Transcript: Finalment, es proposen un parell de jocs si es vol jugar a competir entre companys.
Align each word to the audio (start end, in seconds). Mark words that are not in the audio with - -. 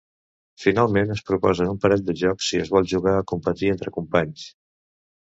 Finalment, 0.61 1.11
es 1.15 1.19
proposen 1.27 1.69
un 1.73 1.77
parell 1.83 2.01
de 2.07 2.15
jocs 2.21 2.47
si 2.53 2.63
es 2.63 2.71
vol 2.77 2.87
jugar 2.95 3.13
a 3.19 3.29
competir 3.33 3.71
entre 3.75 3.95
companys. 3.99 4.49